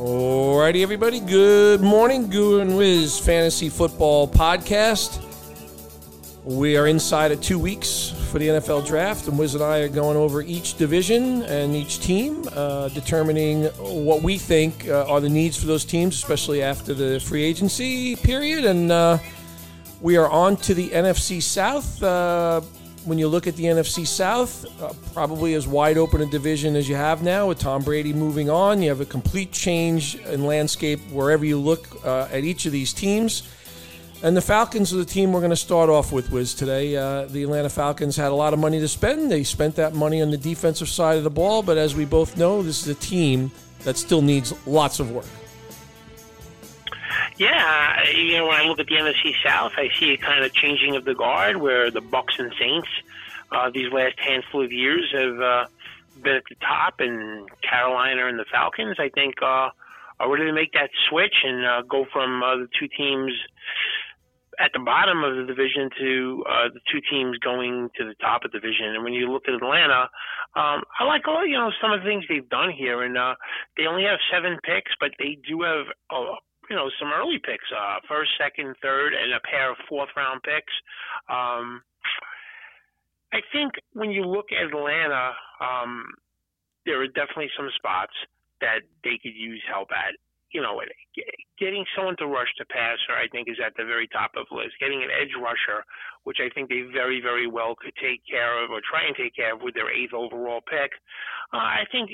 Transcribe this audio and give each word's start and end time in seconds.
Alrighty, 0.00 0.82
everybody. 0.82 1.20
Good 1.20 1.82
morning, 1.82 2.30
Guru 2.30 2.60
and 2.60 2.74
Wiz 2.74 3.18
Fantasy 3.18 3.68
Football 3.68 4.26
Podcast. 4.28 5.22
We 6.42 6.78
are 6.78 6.86
inside 6.86 7.32
of 7.32 7.42
two 7.42 7.58
weeks 7.58 8.14
for 8.30 8.38
the 8.38 8.48
NFL 8.48 8.86
Draft, 8.86 9.28
and 9.28 9.38
Wiz 9.38 9.54
and 9.54 9.62
I 9.62 9.80
are 9.80 9.90
going 9.90 10.16
over 10.16 10.40
each 10.40 10.78
division 10.78 11.42
and 11.42 11.76
each 11.76 12.00
team, 12.00 12.48
uh, 12.54 12.88
determining 12.88 13.64
what 13.76 14.22
we 14.22 14.38
think 14.38 14.88
uh, 14.88 15.04
are 15.06 15.20
the 15.20 15.28
needs 15.28 15.58
for 15.60 15.66
those 15.66 15.84
teams, 15.84 16.14
especially 16.14 16.62
after 16.62 16.94
the 16.94 17.20
free 17.20 17.42
agency 17.42 18.16
period. 18.16 18.64
And 18.64 18.90
uh, 18.90 19.18
we 20.00 20.16
are 20.16 20.30
on 20.30 20.56
to 20.56 20.72
the 20.72 20.88
NFC 20.88 21.42
South. 21.42 22.02
When 23.04 23.18
you 23.18 23.28
look 23.28 23.46
at 23.46 23.56
the 23.56 23.64
NFC 23.64 24.06
South, 24.06 24.66
uh, 24.82 24.92
probably 25.14 25.54
as 25.54 25.66
wide 25.66 25.96
open 25.96 26.20
a 26.20 26.26
division 26.26 26.76
as 26.76 26.86
you 26.86 26.96
have 26.96 27.22
now, 27.22 27.48
with 27.48 27.58
Tom 27.58 27.82
Brady 27.82 28.12
moving 28.12 28.50
on. 28.50 28.82
You 28.82 28.90
have 28.90 29.00
a 29.00 29.06
complete 29.06 29.52
change 29.52 30.16
in 30.16 30.44
landscape 30.44 31.00
wherever 31.10 31.44
you 31.44 31.58
look 31.58 31.88
uh, 32.04 32.28
at 32.30 32.44
each 32.44 32.66
of 32.66 32.72
these 32.72 32.92
teams. 32.92 33.48
And 34.22 34.36
the 34.36 34.42
Falcons 34.42 34.92
are 34.92 34.98
the 34.98 35.06
team 35.06 35.32
we're 35.32 35.40
going 35.40 35.48
to 35.48 35.56
start 35.56 35.88
off 35.88 36.12
with, 36.12 36.30
Wiz, 36.30 36.52
today. 36.52 36.94
Uh, 36.94 37.24
the 37.24 37.42
Atlanta 37.42 37.70
Falcons 37.70 38.16
had 38.16 38.32
a 38.32 38.34
lot 38.34 38.52
of 38.52 38.58
money 38.58 38.78
to 38.78 38.88
spend. 38.88 39.30
They 39.30 39.44
spent 39.44 39.76
that 39.76 39.94
money 39.94 40.20
on 40.20 40.30
the 40.30 40.36
defensive 40.36 40.90
side 40.90 41.16
of 41.16 41.24
the 41.24 41.30
ball, 41.30 41.62
but 41.62 41.78
as 41.78 41.94
we 41.94 42.04
both 42.04 42.36
know, 42.36 42.62
this 42.62 42.82
is 42.82 42.88
a 42.88 42.94
team 43.00 43.50
that 43.84 43.96
still 43.96 44.20
needs 44.20 44.52
lots 44.66 45.00
of 45.00 45.10
work. 45.10 45.24
Yeah, 47.40 48.06
you 48.10 48.36
know, 48.36 48.48
when 48.48 48.60
I 48.60 48.64
look 48.64 48.80
at 48.80 48.86
the 48.86 48.96
NFC 48.96 49.32
South, 49.42 49.72
I 49.78 49.88
see 49.98 50.12
a 50.12 50.18
kind 50.18 50.44
of 50.44 50.52
changing 50.52 50.94
of 50.94 51.06
the 51.06 51.14
guard 51.14 51.56
where 51.56 51.90
the 51.90 52.02
Bucks 52.02 52.34
and 52.38 52.52
Saints 52.60 52.88
uh, 53.50 53.70
these 53.72 53.90
last 53.90 54.20
handful 54.20 54.62
of 54.62 54.70
years 54.70 55.10
have 55.16 55.40
uh, 55.40 55.64
been 56.22 56.34
at 56.34 56.42
the 56.50 56.56
top, 56.56 56.96
and 56.98 57.48
Carolina 57.62 58.26
and 58.26 58.38
the 58.38 58.44
Falcons, 58.52 58.96
I 58.98 59.08
think, 59.08 59.36
uh, 59.40 59.70
are 60.20 60.30
ready 60.30 60.44
to 60.44 60.52
make 60.52 60.72
that 60.74 60.90
switch 61.08 61.32
and 61.42 61.64
uh, 61.64 61.80
go 61.88 62.04
from 62.12 62.42
uh, 62.42 62.56
the 62.56 62.68
two 62.78 62.88
teams 62.94 63.32
at 64.58 64.72
the 64.74 64.80
bottom 64.80 65.24
of 65.24 65.34
the 65.36 65.44
division 65.44 65.88
to 65.98 66.44
uh, 66.46 66.68
the 66.68 66.80
two 66.92 67.00
teams 67.10 67.38
going 67.38 67.88
to 67.96 68.04
the 68.04 68.14
top 68.20 68.44
of 68.44 68.52
the 68.52 68.60
division. 68.60 68.92
And 68.94 69.02
when 69.02 69.14
you 69.14 69.32
look 69.32 69.44
at 69.48 69.54
Atlanta, 69.54 70.10
um, 70.56 70.84
I 71.00 71.04
like 71.06 71.26
all 71.26 71.46
you 71.46 71.56
know 71.56 71.70
some 71.80 71.90
of 71.90 72.00
the 72.00 72.06
things 72.06 72.26
they've 72.28 72.50
done 72.50 72.70
here, 72.70 73.02
and 73.02 73.16
uh, 73.16 73.34
they 73.78 73.86
only 73.86 74.04
have 74.04 74.18
seven 74.30 74.58
picks, 74.62 74.92
but 75.00 75.12
they 75.18 75.38
do 75.48 75.62
have 75.62 75.86
uh, 76.10 76.36
you 76.70 76.76
know 76.76 76.88
some 76.98 77.10
early 77.12 77.38
picks, 77.42 77.66
uh, 77.74 77.98
first, 78.08 78.30
second, 78.38 78.76
third, 78.80 79.12
and 79.12 79.34
a 79.34 79.40
pair 79.40 79.70
of 79.72 79.76
fourth 79.88 80.08
round 80.16 80.40
picks. 80.42 80.72
Um, 81.28 81.82
I 83.34 83.42
think 83.52 83.74
when 83.92 84.10
you 84.10 84.24
look 84.24 84.46
at 84.54 84.70
Atlanta, 84.70 85.34
um, 85.60 86.06
there 86.86 87.02
are 87.02 87.08
definitely 87.08 87.50
some 87.56 87.68
spots 87.74 88.14
that 88.60 88.86
they 89.02 89.18
could 89.22 89.34
use 89.34 89.62
help 89.68 89.90
at. 89.90 90.14
You 90.50 90.62
know, 90.62 90.82
getting 91.60 91.84
someone 91.94 92.16
to 92.18 92.26
rush 92.26 92.50
the 92.58 92.64
passer, 92.66 93.14
I 93.14 93.30
think, 93.30 93.46
is 93.46 93.62
at 93.64 93.74
the 93.78 93.84
very 93.84 94.08
top 94.08 94.32
of 94.34 94.46
the 94.50 94.56
list. 94.56 94.74
Getting 94.80 95.02
an 95.02 95.10
edge 95.10 95.30
rusher, 95.38 95.86
which 96.24 96.38
I 96.42 96.50
think 96.50 96.68
they 96.68 96.82
very, 96.90 97.20
very 97.20 97.46
well 97.46 97.78
could 97.78 97.94
take 98.02 98.26
care 98.26 98.58
of 98.58 98.70
or 98.70 98.82
try 98.82 99.06
and 99.06 99.14
take 99.14 99.36
care 99.36 99.54
of 99.54 99.62
with 99.62 99.74
their 99.74 99.94
eighth 99.94 100.12
overall 100.12 100.60
pick. 100.66 100.90
Uh, 101.54 101.62
I 101.62 101.86
think 101.92 102.10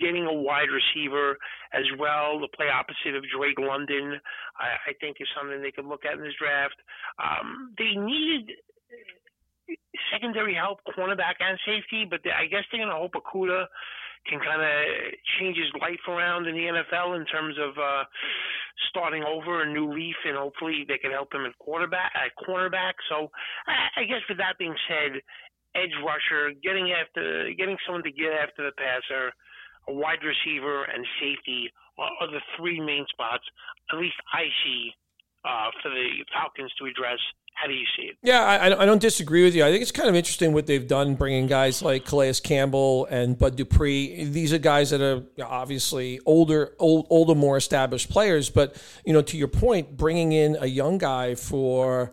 getting 0.00 0.26
a 0.26 0.32
wide 0.32 0.68
receiver 0.70 1.38
as 1.72 1.84
well 1.98 2.40
to 2.40 2.48
play 2.56 2.66
opposite 2.68 3.14
of 3.14 3.22
Drake 3.30 3.58
London, 3.58 4.18
I, 4.58 4.90
I 4.90 4.92
think 5.00 5.18
is 5.20 5.28
something 5.36 5.62
they 5.62 5.70
could 5.70 5.86
look 5.86 6.04
at 6.04 6.18
in 6.18 6.24
this 6.24 6.34
draft. 6.38 6.76
Um, 7.22 7.74
they 7.78 7.94
needed 7.94 8.50
secondary 10.12 10.54
help, 10.54 10.78
cornerback 10.96 11.38
and 11.40 11.58
safety, 11.66 12.06
but 12.08 12.20
they, 12.24 12.30
I 12.30 12.46
guess 12.46 12.62
they're 12.70 12.80
going 12.80 12.90
to 12.90 12.98
hope 12.98 13.14
Okudah 13.14 13.66
can 14.26 14.40
kind 14.40 14.58
of 14.58 14.74
change 15.38 15.56
his 15.56 15.70
life 15.80 16.02
around 16.08 16.46
in 16.46 16.54
the 16.54 16.66
NFL 16.66 17.14
in 17.14 17.24
terms 17.26 17.54
of 17.62 17.78
uh, 17.78 18.02
starting 18.90 19.22
over 19.22 19.62
a 19.62 19.72
new 19.72 19.92
leaf, 19.92 20.16
and 20.26 20.36
hopefully 20.36 20.84
they 20.88 20.98
can 20.98 21.12
help 21.12 21.32
him 21.32 21.46
at 21.46 21.56
quarterback, 21.58 22.10
at 22.14 22.34
cornerback. 22.34 22.98
So 23.08 23.30
I, 23.66 24.02
I 24.02 24.04
guess 24.04 24.22
with 24.28 24.38
that 24.38 24.58
being 24.58 24.74
said, 24.88 25.22
edge 25.74 25.94
rusher, 26.02 26.52
getting 26.62 26.90
after, 26.90 27.52
getting 27.56 27.76
someone 27.86 28.02
to 28.02 28.10
get 28.10 28.32
after 28.32 28.66
the 28.66 28.74
passer 28.74 29.30
wide 29.88 30.22
receiver, 30.24 30.84
and 30.84 31.06
safety 31.20 31.70
are, 31.98 32.30
the 32.30 32.40
three 32.56 32.80
main 32.80 33.06
spots, 33.08 33.44
at 33.92 33.98
least 33.98 34.16
I 34.32 34.44
see, 34.64 34.92
uh, 35.44 35.70
for 35.82 35.90
the 35.90 36.08
Falcons 36.32 36.72
to 36.78 36.86
address. 36.86 37.18
How 37.54 37.66
do 37.66 37.72
you 37.72 37.86
see 37.96 38.08
it? 38.08 38.16
Yeah, 38.22 38.42
I, 38.42 38.82
I, 38.82 38.84
don't 38.84 39.00
disagree 39.00 39.42
with 39.42 39.54
you. 39.54 39.64
I 39.64 39.70
think 39.70 39.80
it's 39.80 39.90
kind 39.90 40.10
of 40.10 40.14
interesting 40.14 40.52
what 40.52 40.66
they've 40.66 40.86
done, 40.86 41.14
bringing 41.14 41.46
guys 41.46 41.80
like 41.80 42.04
Calais 42.04 42.34
Campbell 42.34 43.06
and 43.06 43.38
Bud 43.38 43.56
Dupree. 43.56 44.24
These 44.24 44.52
are 44.52 44.58
guys 44.58 44.90
that 44.90 45.00
are 45.00 45.22
obviously 45.42 46.20
older, 46.26 46.74
old, 46.78 47.06
older, 47.08 47.34
more 47.34 47.56
established 47.56 48.10
players. 48.10 48.50
But 48.50 48.76
you 49.06 49.14
know, 49.14 49.22
to 49.22 49.38
your 49.38 49.48
point, 49.48 49.96
bringing 49.96 50.32
in 50.32 50.58
a 50.60 50.66
young 50.66 50.98
guy 50.98 51.34
for 51.34 52.12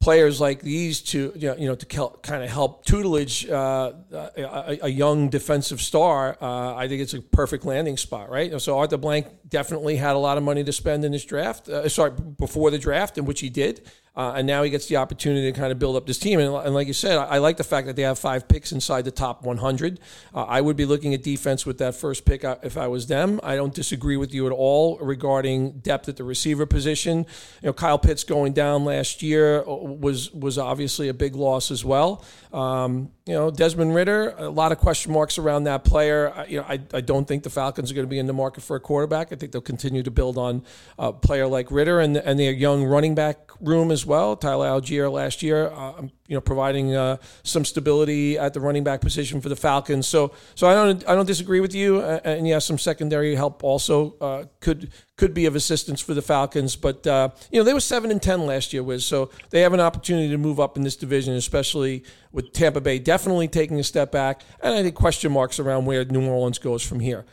players 0.00 0.40
like 0.40 0.62
these 0.62 1.02
to 1.02 1.32
you 1.36 1.54
know, 1.66 1.74
to 1.74 1.86
kind 2.22 2.42
of 2.42 2.48
help 2.48 2.84
tutelage 2.86 3.48
uh, 3.48 3.92
a, 4.12 4.78
a, 4.82 4.88
young 4.88 5.28
defensive 5.28 5.80
star, 5.80 6.38
uh, 6.40 6.74
I 6.74 6.88
think 6.88 7.02
it's 7.02 7.12
a 7.12 7.20
perfect 7.20 7.66
landing 7.66 7.98
spot, 7.98 8.30
right? 8.30 8.58
So 8.62 8.78
Arthur 8.78 8.96
Blank 8.96 9.26
definitely 9.46 9.96
had 9.96 10.16
a 10.16 10.18
lot 10.18 10.38
of 10.38 10.42
money 10.42 10.64
to 10.64 10.72
spend 10.72 11.04
in 11.04 11.12
this 11.12 11.24
draft. 11.24 11.68
Uh, 11.68 11.86
sorry, 11.90 12.12
before 12.12 12.70
the 12.70 12.78
draft, 12.78 13.18
in 13.18 13.26
which 13.26 13.40
he 13.40 13.50
did. 13.50 13.90
Uh, 14.16 14.34
and 14.36 14.46
now 14.46 14.62
he 14.62 14.70
gets 14.70 14.86
the 14.86 14.96
opportunity 14.96 15.50
to 15.50 15.58
kind 15.58 15.70
of 15.70 15.78
build 15.78 15.94
up 15.96 16.06
this 16.06 16.18
team. 16.18 16.40
And, 16.40 16.52
and 16.54 16.74
like 16.74 16.88
you 16.88 16.92
said, 16.92 17.16
I, 17.16 17.24
I, 17.24 17.38
like 17.38 17.56
the 17.56 17.64
fact 17.64 17.86
that 17.86 17.94
they 17.94 18.02
have 18.02 18.18
five 18.18 18.48
picks 18.48 18.72
inside 18.72 19.04
the 19.04 19.12
top 19.12 19.44
100. 19.44 20.00
Uh, 20.34 20.42
I 20.42 20.60
would 20.60 20.76
be 20.76 20.84
looking 20.84 21.14
at 21.14 21.22
defense 21.22 21.64
with 21.64 21.78
that 21.78 21.94
first 21.94 22.24
pick 22.24 22.44
uh, 22.44 22.56
if 22.62 22.76
I 22.76 22.88
was 22.88 23.06
them. 23.06 23.38
I 23.44 23.54
don't 23.54 23.72
disagree 23.72 24.16
with 24.16 24.34
you 24.34 24.46
at 24.46 24.52
all 24.52 24.98
regarding 24.98 25.78
depth 25.78 26.08
at 26.08 26.16
the 26.16 26.24
receiver 26.24 26.66
position. 26.66 27.18
You 27.62 27.68
know, 27.68 27.72
Kyle 27.72 27.98
Pitts 27.98 28.24
going 28.24 28.52
down 28.52 28.84
last 28.84 29.22
year 29.22 29.60
uh, 29.60 29.74
was 29.74 30.32
was 30.32 30.58
obviously 30.58 31.08
a 31.08 31.14
big 31.14 31.36
loss 31.36 31.70
as 31.70 31.84
well. 31.84 32.24
Um, 32.52 33.12
you 33.26 33.34
know, 33.34 33.50
Desmond 33.52 33.94
Ridder, 33.94 34.34
a 34.38 34.48
lot 34.48 34.72
of 34.72 34.78
question 34.78 35.12
marks 35.12 35.38
around 35.38 35.64
that 35.64 35.84
player. 35.84 36.32
I, 36.34 36.46
you 36.46 36.56
know, 36.58 36.66
I, 36.68 36.80
I 36.92 37.00
don't 37.00 37.28
think 37.28 37.44
the 37.44 37.50
Falcons 37.50 37.92
are 37.92 37.94
going 37.94 38.06
to 38.06 38.10
be 38.10 38.18
in 38.18 38.26
the 38.26 38.32
market 38.32 38.64
for 38.64 38.74
a 38.74 38.80
quarterback. 38.80 39.32
I 39.32 39.36
think 39.36 39.52
they'll 39.52 39.60
continue 39.60 40.02
to 40.02 40.10
build 40.10 40.36
on 40.36 40.64
a 40.98 41.12
player 41.12 41.46
like 41.46 41.70
Ritter, 41.70 42.00
and 42.00 42.16
and 42.16 42.40
their 42.40 42.52
young 42.52 42.84
running 42.84 43.14
back 43.14 43.50
room 43.60 43.92
as 44.00 44.06
well. 44.06 44.34
Tyler 44.34 44.68
Allgeier 44.68 45.12
last 45.12 45.42
year, 45.42 45.68
uh, 45.68 46.00
you 46.26 46.36
know, 46.36 46.40
providing 46.40 46.94
uh, 46.94 47.18
some 47.42 47.64
stability 47.64 48.38
at 48.38 48.54
the 48.54 48.60
running 48.60 48.82
back 48.82 49.00
position 49.00 49.40
for 49.40 49.50
the 49.50 49.56
Falcons. 49.56 50.06
So, 50.06 50.32
so 50.54 50.66
I 50.68 50.74
don't, 50.74 51.08
I 51.08 51.14
don't 51.14 51.26
disagree 51.26 51.60
with 51.60 51.74
you. 51.74 51.98
Uh, 51.98 52.20
and 52.24 52.48
yes, 52.48 52.64
some 52.64 52.78
secondary 52.78 53.34
help 53.34 53.62
also 53.62 54.16
uh, 54.20 54.44
could 54.60 54.90
could 55.16 55.34
be 55.34 55.44
of 55.44 55.54
assistance 55.54 56.00
for 56.00 56.14
the 56.14 56.22
Falcons. 56.22 56.76
But 56.76 57.06
uh, 57.06 57.28
you 57.50 57.60
know, 57.60 57.64
they 57.64 57.74
were 57.74 57.80
seven 57.80 58.10
and 58.10 58.22
ten 58.22 58.46
last 58.46 58.72
year, 58.72 58.82
Wiz. 58.82 59.04
So 59.04 59.30
they 59.50 59.60
have 59.60 59.74
an 59.74 59.80
opportunity 59.80 60.30
to 60.30 60.38
move 60.38 60.58
up 60.58 60.76
in 60.78 60.82
this 60.82 60.96
division, 60.96 61.34
especially 61.34 62.04
with 62.32 62.52
Tampa 62.52 62.80
Bay 62.80 62.98
definitely 62.98 63.48
taking 63.48 63.78
a 63.78 63.84
step 63.84 64.10
back, 64.12 64.42
and 64.62 64.72
I 64.72 64.82
think 64.82 64.94
question 64.94 65.32
marks 65.32 65.58
around 65.58 65.84
where 65.84 66.04
New 66.04 66.26
Orleans 66.26 66.58
goes 66.58 66.82
from 66.82 67.00
here. 67.00 67.24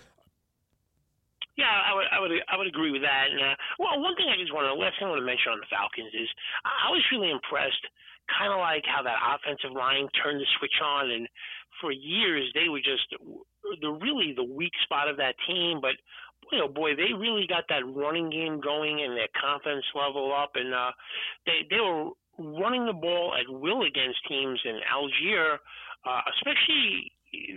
Yeah, 1.57 1.65
I 1.65 1.93
would, 1.95 2.05
I 2.17 2.19
would, 2.19 2.33
I 2.49 2.57
would 2.57 2.65
agree 2.65 2.89
with 2.89 3.05
that. 3.05 3.29
And, 3.29 3.37
uh, 3.37 3.55
well, 3.77 4.01
one 4.01 4.17
thing 4.17 4.25
I 4.25 4.41
just 4.41 4.49
want 4.49 4.65
to, 4.65 4.73
last 4.73 4.97
thing 4.97 5.05
I 5.05 5.13
want 5.13 5.21
to 5.21 5.29
mention 5.29 5.53
on 5.53 5.61
the 5.61 5.69
Falcons 5.69 6.09
is 6.17 6.25
I 6.65 6.89
was 6.89 7.05
really 7.13 7.29
impressed 7.29 7.85
kind 8.27 8.51
of 8.51 8.59
like 8.59 8.83
how 8.83 9.03
that 9.03 9.21
offensive 9.23 9.71
line 9.71 10.07
turned 10.17 10.41
the 10.41 10.49
switch 10.59 10.79
on, 10.83 11.11
and 11.11 11.27
for 11.79 11.91
years 11.91 12.51
they 12.53 12.69
were 12.69 12.83
just 12.83 13.07
the 13.81 13.91
really 14.01 14.33
the 14.35 14.43
weak 14.43 14.73
spot 14.83 15.07
of 15.07 15.17
that 15.17 15.35
team. 15.47 15.79
But 15.81 15.95
you 16.51 16.59
know, 16.59 16.67
boy, 16.67 16.95
they 16.95 17.13
really 17.15 17.47
got 17.47 17.65
that 17.69 17.87
running 17.87 18.29
game 18.29 18.59
going 18.59 19.01
and 19.03 19.15
their 19.15 19.31
confidence 19.39 19.85
level 19.95 20.33
up, 20.35 20.51
and 20.55 20.73
uh, 20.73 20.91
they 21.45 21.63
they 21.69 21.79
were 21.79 22.11
running 22.37 22.85
the 22.85 22.93
ball 22.93 23.33
at 23.33 23.47
will 23.49 23.83
against 23.83 24.19
teams 24.27 24.59
in 24.65 24.79
Allgeier, 24.93 25.57
uh, 26.05 26.21
especially 26.35 27.11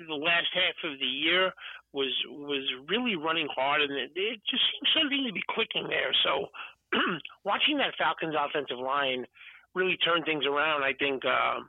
the 0.09 0.15
last 0.15 0.49
half 0.55 0.91
of 0.91 0.99
the 0.99 1.07
year 1.07 1.53
was 1.93 2.13
was 2.29 2.65
really 2.89 3.17
running 3.17 3.49
hard, 3.55 3.83
and 3.83 3.93
it, 3.93 4.11
it 4.15 4.41
just 4.49 4.63
seemed 4.71 4.89
something 4.95 5.25
to 5.27 5.33
be 5.33 5.43
clicking 5.51 5.89
there. 5.89 6.13
So, 6.25 6.47
watching 7.45 7.79
that 7.79 7.95
Falcons 7.99 8.35
offensive 8.39 8.79
line 8.79 9.27
really 9.75 9.97
turn 9.99 10.23
things 10.25 10.45
around, 10.47 10.83
I 10.83 10.93
think 10.99 11.25
uh, 11.25 11.61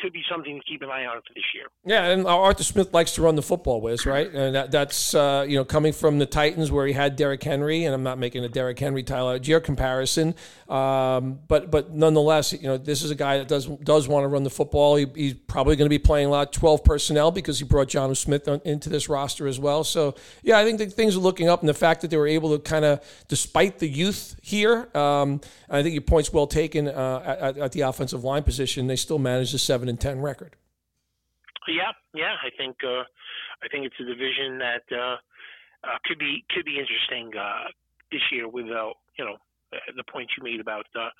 could 0.00 0.12
be 0.12 0.22
something 0.30 0.58
to 0.58 0.64
keep 0.64 0.82
an 0.82 0.90
eye 0.90 1.06
on 1.06 1.18
for 1.18 1.34
this 1.34 1.44
year. 1.54 1.66
Yeah, 1.84 2.06
and 2.06 2.26
Arthur 2.26 2.64
Smith 2.64 2.92
likes 2.92 3.12
to 3.12 3.22
run 3.22 3.36
the 3.36 3.42
football, 3.42 3.80
Wiz, 3.80 4.06
right? 4.06 4.32
And 4.32 4.54
that, 4.54 4.70
that's 4.70 5.14
uh, 5.14 5.44
you 5.48 5.56
know 5.56 5.64
coming 5.64 5.92
from 5.92 6.18
the 6.18 6.26
Titans 6.26 6.70
where 6.70 6.86
he 6.86 6.92
had 6.92 7.16
Derrick 7.16 7.42
Henry, 7.42 7.84
and 7.84 7.94
I'm 7.94 8.02
not 8.02 8.18
making 8.18 8.44
a 8.44 8.48
Derrick 8.48 8.78
Henry 8.78 9.02
Tyler 9.02 9.38
Allgeier 9.38 9.62
comparison, 9.62 10.34
um, 10.68 11.40
but 11.48 11.70
but 11.70 11.92
nonetheless, 11.92 12.52
you 12.52 12.68
know 12.68 12.76
this 12.76 13.02
is 13.02 13.10
a 13.10 13.14
guy 13.14 13.38
that 13.38 13.48
does 13.48 13.66
does 13.66 14.08
want 14.08 14.24
to 14.24 14.28
run 14.28 14.42
the 14.42 14.50
football. 14.50 14.96
He, 14.96 15.06
he's 15.14 15.34
probably 15.34 15.76
going 15.76 15.86
to 15.86 15.90
be 15.90 15.98
playing 15.98 16.26
a 16.26 16.30
lot 16.30 16.52
12 16.52 16.84
personnel 16.84 17.30
because 17.30 17.58
he 17.58 17.64
brought 17.64 17.88
Jonnu 17.88 18.16
Smith 18.16 18.48
on, 18.48 18.60
into 18.64 18.88
this 18.88 19.08
roster 19.08 19.46
as 19.46 19.58
well. 19.58 19.84
So 19.84 20.14
yeah, 20.42 20.58
I 20.58 20.64
think 20.64 20.78
that 20.78 20.92
things 20.92 21.16
are 21.16 21.20
looking 21.20 21.48
up, 21.48 21.60
and 21.60 21.68
the 21.68 21.74
fact 21.74 22.00
that 22.02 22.08
they 22.08 22.16
were 22.16 22.26
able 22.26 22.56
to 22.56 22.62
kind 22.62 22.84
of, 22.84 23.04
despite 23.28 23.78
the 23.78 23.88
youth 23.88 24.36
here, 24.42 24.88
um, 24.96 25.40
I 25.68 25.82
think 25.82 25.94
your 25.94 26.02
point's 26.02 26.32
well 26.32 26.46
taken 26.46 26.88
uh, 26.88 27.38
at, 27.40 27.58
at 27.58 27.72
the 27.72 27.82
offensive 27.82 28.24
line 28.24 28.42
position. 28.42 28.86
They 28.86 28.96
still 28.96 29.18
managed 29.18 29.54
a 29.54 29.58
seven 29.58 29.88
and 29.90 30.00
ten 30.00 30.20
record. 30.20 30.56
Yeah, 31.68 31.92
yeah, 32.14 32.34
I 32.42 32.48
think 32.56 32.76
uh, 32.82 33.04
I 33.62 33.68
think 33.70 33.84
it's 33.84 34.00
a 34.00 34.04
division 34.04 34.58
that 34.58 34.86
uh, 34.90 35.16
uh, 35.84 35.98
could 36.04 36.18
be 36.18 36.44
could 36.48 36.64
be 36.64 36.78
interesting 36.80 37.36
uh, 37.36 37.68
this 38.10 38.22
year 38.32 38.48
with 38.48 38.66
uh, 38.66 38.96
you 39.18 39.24
know 39.24 39.36
the 39.96 40.04
point 40.10 40.30
you 40.36 40.42
made 40.42 40.60
about 40.60 40.86
uh, 40.96 41.10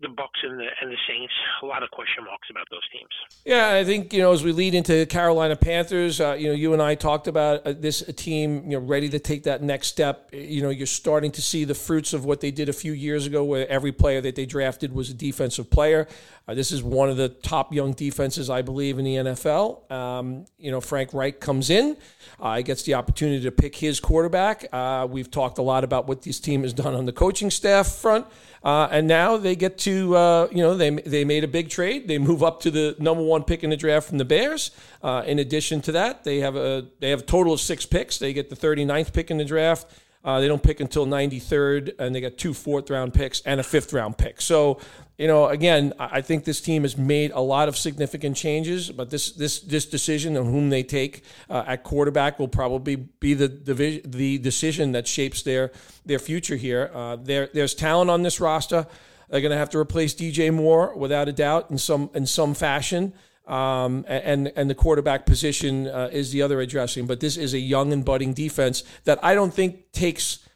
the 0.00 0.08
Bucks 0.08 0.40
and 0.42 0.58
the 0.58 0.66
and 0.80 0.90
the 0.90 0.96
Saints. 1.08 1.32
A 1.62 1.66
lot 1.66 1.82
of 1.82 1.90
question 1.90 2.24
marks 2.24 2.48
about 2.50 2.66
those 2.70 2.86
teams. 2.90 3.10
Yeah, 3.44 3.74
I 3.74 3.84
think 3.84 4.12
you 4.12 4.20
know 4.20 4.32
as 4.32 4.42
we 4.42 4.52
lead 4.52 4.74
into 4.74 4.94
the 4.94 5.06
Carolina 5.06 5.56
Panthers, 5.56 6.20
uh, 6.20 6.34
you 6.38 6.48
know, 6.48 6.54
you 6.54 6.72
and 6.72 6.80
I 6.80 6.94
talked 6.94 7.28
about 7.28 7.66
uh, 7.66 7.74
this 7.76 8.02
team, 8.16 8.64
you 8.64 8.78
know, 8.78 8.86
ready 8.86 9.08
to 9.10 9.18
take 9.18 9.42
that 9.44 9.62
next 9.62 9.88
step. 9.88 10.30
You 10.32 10.62
know, 10.62 10.70
you're 10.70 10.86
starting 10.86 11.30
to 11.32 11.42
see 11.42 11.64
the 11.64 11.74
fruits 11.74 12.12
of 12.12 12.24
what 12.24 12.40
they 12.40 12.50
did 12.50 12.68
a 12.68 12.72
few 12.72 12.92
years 12.92 13.26
ago, 13.26 13.44
where 13.44 13.68
every 13.68 13.92
player 13.92 14.20
that 14.22 14.34
they 14.36 14.46
drafted 14.46 14.92
was 14.92 15.10
a 15.10 15.14
defensive 15.14 15.70
player. 15.70 16.08
Uh, 16.48 16.54
this 16.54 16.72
is 16.72 16.82
one 16.82 17.08
of 17.08 17.16
the 17.16 17.28
top 17.28 17.72
young 17.72 17.92
defenses, 17.92 18.50
I 18.50 18.62
believe, 18.62 18.98
in 18.98 19.04
the 19.04 19.16
NFL. 19.16 19.90
Um, 19.92 20.46
you 20.58 20.70
know, 20.70 20.80
Frank 20.80 21.12
Reich 21.12 21.38
comes 21.38 21.70
in, 21.70 21.96
uh, 22.40 22.56
he 22.56 22.62
gets 22.62 22.82
the 22.82 22.94
opportunity 22.94 23.42
to 23.42 23.52
pick 23.52 23.76
his 23.76 24.00
quarterback. 24.00 24.66
Uh, 24.72 25.06
we've 25.08 25.30
talked 25.30 25.58
a 25.58 25.62
lot 25.62 25.84
about 25.84 26.08
what 26.08 26.22
this 26.22 26.40
team 26.40 26.62
has 26.62 26.72
done 26.72 26.94
on 26.94 27.06
the 27.06 27.12
coaching 27.12 27.50
staff 27.50 27.86
front. 27.86 28.26
Uh, 28.62 28.88
and 28.90 29.08
now 29.08 29.36
they 29.36 29.56
get 29.56 29.78
to, 29.78 30.14
uh, 30.14 30.48
you 30.50 30.58
know, 30.58 30.76
they, 30.76 30.90
they 30.90 31.24
made 31.24 31.44
a 31.44 31.48
big 31.48 31.70
trade. 31.70 32.06
They 32.08 32.18
move 32.18 32.42
up 32.42 32.60
to 32.60 32.70
the 32.70 32.94
number 32.98 33.22
one 33.22 33.42
pick 33.42 33.64
in 33.64 33.70
the 33.70 33.76
draft 33.76 34.08
from 34.08 34.18
the 34.18 34.24
Bears. 34.24 34.70
Uh, 35.02 35.22
in 35.26 35.38
addition 35.38 35.80
to 35.82 35.92
that, 35.92 36.24
they 36.24 36.40
have 36.40 36.56
a 36.56 36.86
they 37.00 37.10
have 37.10 37.20
a 37.20 37.24
total 37.24 37.54
of 37.54 37.60
six 37.60 37.86
picks. 37.86 38.18
They 38.18 38.32
get 38.32 38.50
the 38.50 38.56
39th 38.56 39.12
pick 39.12 39.30
in 39.30 39.38
the 39.38 39.44
draft. 39.44 39.90
Uh, 40.22 40.38
they 40.38 40.48
don't 40.48 40.62
pick 40.62 40.80
until 40.80 41.06
93rd, 41.06 41.94
and 41.98 42.14
they 42.14 42.20
got 42.20 42.36
two 42.36 42.52
fourth 42.52 42.90
round 42.90 43.14
picks 43.14 43.40
and 43.42 43.58
a 43.58 43.62
fifth 43.62 43.92
round 43.92 44.18
pick. 44.18 44.42
So, 44.42 44.78
you 45.16 45.26
know, 45.26 45.46
again, 45.46 45.94
I 45.98 46.20
think 46.20 46.44
this 46.44 46.60
team 46.60 46.82
has 46.82 46.98
made 46.98 47.30
a 47.30 47.40
lot 47.40 47.68
of 47.68 47.76
significant 47.76 48.36
changes, 48.36 48.90
but 48.90 49.08
this 49.08 49.32
this 49.32 49.60
this 49.60 49.86
decision 49.86 50.36
of 50.36 50.44
whom 50.44 50.68
they 50.68 50.82
take 50.82 51.24
uh, 51.48 51.64
at 51.66 51.84
quarterback 51.84 52.38
will 52.38 52.48
probably 52.48 52.96
be 52.96 53.32
the 53.32 53.48
the, 53.48 54.02
the 54.04 54.38
decision 54.38 54.92
that 54.92 55.08
shapes 55.08 55.42
their 55.42 55.72
their 56.04 56.18
future 56.18 56.56
here. 56.56 56.90
Uh, 56.92 57.16
there 57.16 57.48
there's 57.54 57.74
talent 57.74 58.10
on 58.10 58.22
this 58.22 58.40
roster. 58.40 58.86
They're 59.30 59.40
going 59.40 59.52
to 59.52 59.58
have 59.58 59.70
to 59.70 59.78
replace 59.78 60.14
DJ 60.14 60.52
Moore 60.52 60.94
without 60.96 61.28
a 61.28 61.32
doubt 61.32 61.70
in 61.70 61.78
some 61.78 62.10
in 62.14 62.26
some 62.26 62.52
fashion. 62.52 63.14
Um, 63.50 64.04
and 64.06 64.52
and 64.54 64.70
the 64.70 64.76
quarterback 64.76 65.26
position 65.26 65.88
uh, 65.88 66.08
is 66.12 66.30
the 66.30 66.40
other 66.42 66.60
addressing. 66.60 67.06
But 67.06 67.18
this 67.20 67.36
is 67.36 67.52
a 67.52 67.58
young 67.58 67.92
and 67.92 68.04
budding 68.04 68.32
defense 68.32 68.84
that 69.04 69.18
I 69.24 69.34
don't 69.34 69.52
think 69.52 69.90
takes 69.92 70.48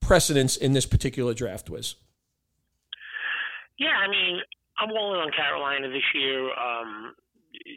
precedence 0.00 0.56
in 0.56 0.72
this 0.72 0.84
particular 0.84 1.32
draft. 1.32 1.70
Wiz 1.70 1.94
yeah, 3.78 3.94
I 4.04 4.10
mean, 4.10 4.40
I'm 4.76 4.90
all 4.90 5.14
in 5.14 5.20
on 5.20 5.30
Carolina 5.30 5.88
this 5.88 6.02
year. 6.14 6.50
Um, 6.52 7.14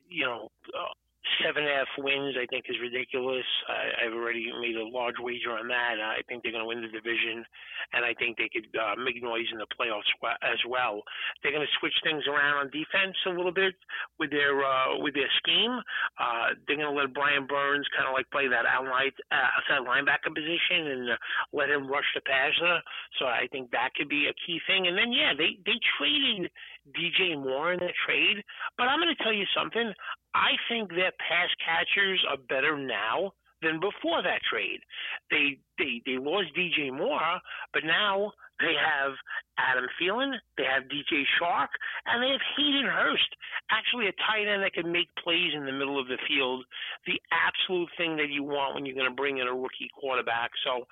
you 0.09 0.25
know, 0.25 0.49
uh, 0.73 0.93
seven 1.39 1.63
and 1.63 1.71
a 1.71 1.75
half 1.83 1.91
wins, 1.97 2.35
I 2.35 2.45
think, 2.47 2.65
is 2.67 2.75
ridiculous. 2.81 3.47
I, 3.69 4.05
I've 4.05 4.15
already 4.15 4.51
made 4.59 4.75
a 4.75 4.85
large 4.85 5.15
wager 5.19 5.55
on 5.55 5.67
that. 5.69 6.01
I 6.03 6.21
think 6.27 6.43
they're 6.43 6.51
going 6.51 6.63
to 6.63 6.69
win 6.69 6.81
the 6.83 6.91
division, 6.91 7.45
and 7.93 8.03
I 8.03 8.13
think 8.19 8.37
they 8.37 8.51
could 8.51 8.67
uh, 8.75 8.99
make 8.99 9.21
noise 9.23 9.47
in 9.51 9.57
the 9.57 9.69
playoffs 9.71 10.09
as 10.43 10.59
well. 10.67 11.01
They're 11.41 11.55
going 11.55 11.65
to 11.65 11.77
switch 11.79 11.95
things 12.03 12.23
around 12.27 12.59
on 12.59 12.67
defense 12.69 13.15
a 13.25 13.33
little 13.35 13.53
bit 13.53 13.75
with 14.19 14.31
their 14.31 14.59
uh, 14.63 14.97
with 14.99 15.13
their 15.13 15.31
scheme. 15.39 15.79
Uh, 16.19 16.57
they're 16.67 16.77
going 16.77 16.91
to 16.91 16.97
let 16.97 17.13
Brian 17.13 17.47
Burns 17.47 17.87
kind 17.95 18.07
of 18.07 18.13
like 18.13 18.29
play 18.31 18.47
that 18.47 18.65
outside 18.65 19.15
uh, 19.31 19.49
outside 19.57 19.87
linebacker 19.87 20.33
position 20.33 20.87
and 20.91 21.03
uh, 21.11 21.17
let 21.53 21.69
him 21.69 21.87
rush 21.87 22.07
the 22.15 22.21
passer. 22.21 22.81
So 23.19 23.25
I 23.25 23.47
think 23.51 23.71
that 23.71 23.93
could 23.95 24.09
be 24.09 24.27
a 24.27 24.35
key 24.45 24.59
thing. 24.67 24.87
And 24.87 24.97
then 24.97 25.11
yeah, 25.11 25.33
they 25.37 25.57
they 25.65 25.77
traded 25.97 26.51
DJ 26.97 27.37
Moore 27.37 27.73
in 27.73 27.79
that 27.79 27.95
trade, 28.05 28.43
but 28.77 28.87
I'm 28.87 28.99
going 28.99 29.13
to 29.13 29.23
tell 29.23 29.33
you 29.33 29.45
something. 29.55 29.93
I 30.33 30.51
think 30.69 30.89
their 30.89 31.11
pass 31.19 31.49
catchers 31.63 32.23
are 32.29 32.37
better 32.37 32.77
now 32.77 33.33
than 33.61 33.79
before 33.79 34.21
that 34.23 34.41
trade. 34.49 34.81
They 35.29 35.57
they 35.77 36.01
they 36.05 36.17
lost 36.17 36.49
DJ 36.57 36.91
Moore, 36.91 37.39
but 37.73 37.83
now 37.85 38.33
they 38.61 38.73
have 38.77 39.13
Adam 39.57 39.87
Thielen, 39.97 40.37
they 40.57 40.63
have 40.63 40.83
DJ 40.83 41.25
Chark, 41.41 41.73
and 42.05 42.21
they 42.21 42.29
have 42.29 42.41
Hayden 42.57 42.85
Hurst, 42.85 43.29
actually 43.69 44.07
a 44.07 44.13
tight 44.25 44.45
end 44.47 44.63
that 44.63 44.73
can 44.73 44.91
make 44.91 45.09
plays 45.21 45.53
in 45.55 45.65
the 45.65 45.71
middle 45.71 45.99
of 45.99 46.07
the 46.07 46.17
field. 46.27 46.65
The 47.05 47.19
absolute 47.33 47.89
thing 47.97 48.17
that 48.17 48.29
you 48.29 48.43
want 48.43 48.75
when 48.75 48.85
you're 48.85 48.95
going 48.95 49.09
to 49.09 49.15
bring 49.15 49.39
in 49.39 49.47
a 49.47 49.53
rookie 49.53 49.89
quarterback. 49.97 50.51
So 50.63 50.85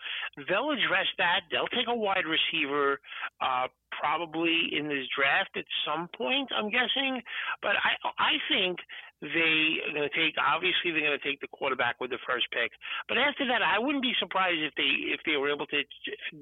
they'll 0.49 0.71
address 0.71 1.07
that. 1.17 1.41
They'll 1.51 1.69
take 1.69 1.87
a 1.87 1.95
wide 1.95 2.25
receiver, 2.25 2.99
uh, 3.41 3.67
probably 3.93 4.69
in 4.73 4.87
this 4.87 5.05
draft 5.15 5.53
at 5.55 5.65
some 5.85 6.09
point. 6.17 6.49
I'm 6.55 6.69
guessing, 6.69 7.21
but 7.61 7.77
I 7.77 7.93
I 8.17 8.33
think 8.49 8.77
they 9.21 9.83
are 9.83 9.93
going 9.93 10.07
to 10.07 10.15
take 10.15 10.35
obviously 10.39 10.91
they're 10.91 11.03
going 11.03 11.19
to 11.19 11.27
take 11.27 11.41
the 11.41 11.51
quarterback 11.51 11.99
with 11.99 12.09
the 12.09 12.21
first 12.27 12.47
pick 12.51 12.71
but 13.07 13.17
after 13.17 13.45
that 13.45 13.61
i 13.61 13.77
wouldn't 13.77 14.03
be 14.03 14.13
surprised 14.19 14.59
if 14.59 14.73
they 14.75 15.11
if 15.11 15.19
they 15.25 15.35
were 15.35 15.51
able 15.51 15.67
to 15.67 15.83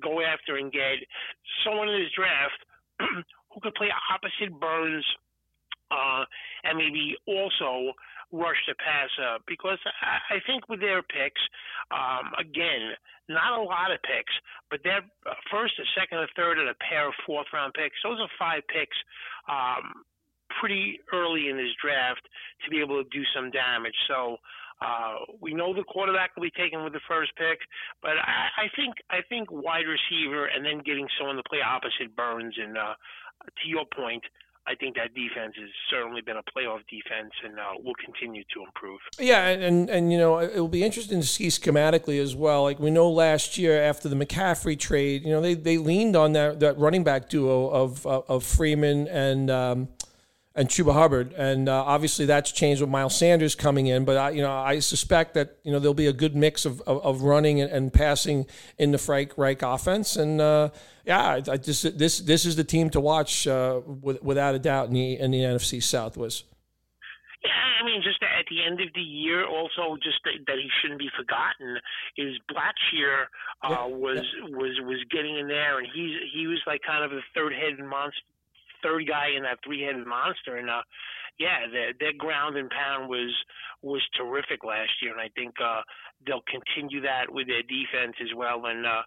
go 0.01 0.21
after 0.21 0.57
and 0.57 0.71
get 0.71 1.01
someone 1.65 1.89
in 1.89 1.99
this 1.99 2.13
draft 2.13 2.61
who 3.53 3.59
could 3.61 3.73
play 3.75 3.89
opposite 4.13 4.53
burns 4.59 5.05
uh 5.89 6.23
and 6.63 6.77
maybe 6.77 7.15
also 7.25 7.93
rush 8.31 8.59
the 8.67 8.75
passer 8.75 9.39
because 9.47 9.79
I, 10.01 10.35
I 10.35 10.37
think 10.45 10.67
with 10.67 10.79
their 10.79 11.01
picks, 11.01 11.39
um, 11.91 12.35
again, 12.39 12.91
not 13.29 13.59
a 13.59 13.61
lot 13.61 13.91
of 13.91 14.01
picks, 14.03 14.33
but 14.69 14.83
their 14.83 15.01
first, 15.51 15.79
a 15.79 15.87
second, 15.95 16.19
a 16.19 16.27
third, 16.35 16.59
and 16.59 16.69
a 16.69 16.75
pair 16.83 17.07
of 17.07 17.13
fourth 17.25 17.47
round 17.53 17.73
picks. 17.73 17.95
Those 18.03 18.19
are 18.19 18.31
five 18.39 18.63
picks. 18.67 18.97
Um, 19.47 20.03
pretty 20.59 20.99
early 21.13 21.49
in 21.49 21.57
his 21.57 21.71
draft 21.81 22.21
to 22.63 22.69
be 22.69 22.81
able 22.81 23.03
to 23.03 23.09
do 23.09 23.23
some 23.35 23.51
damage. 23.51 23.95
So 24.07 24.37
uh, 24.81 25.25
we 25.41 25.53
know 25.53 25.73
the 25.73 25.83
quarterback 25.83 26.35
will 26.35 26.43
be 26.43 26.51
taken 26.51 26.83
with 26.83 26.93
the 26.93 27.01
first 27.07 27.31
pick, 27.35 27.59
but 28.01 28.17
I, 28.21 28.65
I 28.65 28.67
think 28.75 28.95
I 29.09 29.19
think 29.27 29.49
wide 29.51 29.85
receiver 29.89 30.45
and 30.45 30.63
then 30.63 30.79
getting 30.85 31.07
someone 31.17 31.35
to 31.37 31.43
play 31.49 31.59
opposite 31.65 32.15
Burns 32.15 32.55
and 32.61 32.77
uh, 32.77 32.93
to 33.45 33.69
your 33.69 33.85
point, 33.85 34.23
I 34.67 34.75
think 34.75 34.95
that 34.97 35.15
defense 35.15 35.55
has 35.57 35.69
certainly 35.89 36.21
been 36.21 36.35
a 36.35 36.43
playoff 36.43 36.81
defense 36.89 37.31
and 37.43 37.57
uh, 37.57 37.81
will 37.83 37.95
continue 38.03 38.43
to 38.53 38.63
improve. 38.63 38.99
Yeah, 39.17 39.47
and 39.47 39.89
and 39.89 40.11
you 40.11 40.17
know 40.17 40.39
it 40.39 40.59
will 40.59 40.67
be 40.67 40.83
interesting 40.83 41.21
to 41.21 41.27
see 41.27 41.47
schematically 41.47 42.21
as 42.21 42.35
well. 42.35 42.63
Like 42.63 42.79
we 42.79 42.91
know 42.91 43.09
last 43.09 43.57
year 43.57 43.81
after 43.81 44.09
the 44.09 44.15
McCaffrey 44.15 44.77
trade, 44.77 45.23
you 45.23 45.31
know 45.31 45.41
they, 45.41 45.53
they 45.53 45.77
leaned 45.77 46.15
on 46.15 46.33
that 46.33 46.59
that 46.59 46.77
running 46.77 47.03
back 47.03 47.29
duo 47.29 47.69
of 47.69 48.05
of 48.05 48.43
Freeman 48.43 49.07
and. 49.07 49.49
Um, 49.49 49.87
and 50.57 50.67
Chuba 50.67 50.91
Hubbard, 50.91 51.33
and 51.33 51.69
uh, 51.69 51.83
obviously 51.85 52.25
that's 52.25 52.51
changed 52.51 52.81
with 52.81 52.89
Miles 52.89 53.15
Sanders 53.15 53.53
coming 53.53 53.85
in. 53.85 54.05
But 54.05 54.17
I, 54.17 54.29
you 54.31 54.41
know, 54.41 54.51
I 54.51 54.79
suspect 54.79 55.35
that 55.35 55.59
you 55.63 55.71
know 55.71 55.77
there'll 55.77 55.93
be 55.93 56.07
a 56.07 56.13
good 56.13 56.35
mix 56.35 56.65
of, 56.65 56.81
of, 56.81 57.05
of 57.05 57.21
running 57.21 57.61
and, 57.61 57.71
and, 57.71 57.93
passing 57.93 58.47
in 58.79 58.91
the 58.91 58.97
Frank 58.97 59.37
Reich 59.37 59.61
offense. 59.61 60.15
And 60.15 60.41
uh, 60.41 60.69
yeah, 61.05 61.21
I, 61.21 61.35
I, 61.35 61.57
just 61.57 61.97
this 61.99 62.19
this 62.19 62.43
is 62.43 62.55
the 62.55 62.63
team 62.63 62.89
to 62.89 62.99
watch 62.99 63.45
uh, 63.47 63.81
with, 63.85 64.21
without 64.23 64.55
a 64.55 64.59
doubt 64.59 64.87
in 64.87 64.95
the 64.95 65.19
in 65.19 65.29
the 65.29 65.41
NFC 65.41 65.81
South 65.81 66.17
Wiz. 66.17 66.43
Yeah, 67.43 67.51
I 67.79 67.85
mean, 67.85 68.01
just 68.01 68.17
at 68.23 68.45
the 68.49 68.65
end 68.65 68.81
of 68.81 68.87
the 68.95 69.01
year, 69.01 69.45
also 69.45 69.95
just 70.01 70.17
that, 70.25 70.41
that 70.47 70.57
he 70.57 70.67
shouldn't 70.81 70.99
be 70.99 71.09
forgotten 71.15 71.77
is 72.17 72.33
Blackshear 72.49 73.29
uh, 73.61 73.69
yeah, 73.69 73.85
was 73.85 74.17
yeah. 74.17 74.57
was 74.57 74.73
was 74.81 75.05
getting 75.11 75.37
in 75.37 75.47
there, 75.47 75.77
and 75.77 75.87
he's 75.93 76.17
he 76.33 76.47
was 76.47 76.59
like 76.65 76.81
kind 76.81 77.05
of 77.05 77.11
the 77.11 77.21
third 77.35 77.53
head 77.53 77.77
monster 77.85 78.25
third 78.83 79.07
guy 79.07 79.29
in 79.35 79.43
that 79.43 79.59
three-headed 79.63 80.05
monster. 80.05 80.57
And 80.57 80.69
uh, 80.69 80.81
yeah, 81.39 81.67
their, 81.71 81.93
their 81.99 82.13
ground 82.17 82.57
and 82.57 82.69
pound 82.69 83.09
was 83.09 83.33
was 83.81 84.01
terrific 84.17 84.63
last 84.63 84.91
year, 85.01 85.11
and 85.11 85.21
I 85.21 85.29
think 85.35 85.53
uh, 85.63 85.81
they'll 86.25 86.45
continue 86.49 87.01
that 87.01 87.29
with 87.29 87.47
their 87.47 87.61
defense 87.61 88.15
as 88.21 88.33
well. 88.35 88.65
And 88.65 88.85
uh, 88.85 89.03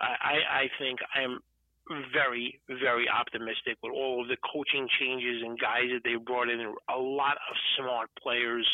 I, 0.00 0.66
I 0.66 0.70
think 0.78 1.00
I'm 1.14 1.40
very, 2.14 2.60
very 2.68 3.08
optimistic 3.08 3.76
with 3.82 3.92
all 3.92 4.22
of 4.22 4.28
the 4.28 4.36
coaching 4.52 4.86
changes 5.00 5.42
and 5.42 5.58
guys 5.58 5.90
that 5.92 6.02
they 6.04 6.14
brought 6.14 6.48
in. 6.48 6.60
A 6.60 6.98
lot 6.98 7.36
of 7.50 7.56
smart 7.76 8.08
players, 8.22 8.66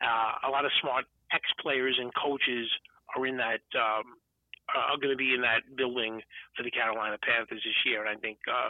uh, 0.00 0.46
a 0.46 0.50
lot 0.50 0.64
of 0.64 0.70
smart 0.80 1.06
ex-players 1.32 1.98
and 2.00 2.14
coaches 2.14 2.70
are 3.16 3.26
in 3.26 3.36
that. 3.36 3.66
Um, 3.74 4.14
are 4.74 4.98
going 4.98 5.14
to 5.14 5.16
be 5.16 5.32
in 5.32 5.40
that 5.42 5.62
building 5.76 6.20
for 6.56 6.64
the 6.64 6.70
Carolina 6.72 7.16
Panthers 7.22 7.62
this 7.62 7.80
year, 7.86 8.04
and 8.04 8.10
I 8.10 8.18
think 8.18 8.36
uh, 8.50 8.68